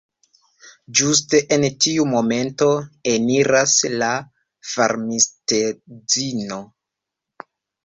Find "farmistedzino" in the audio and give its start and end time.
4.73-6.61